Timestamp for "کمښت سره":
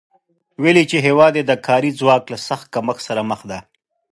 2.73-3.21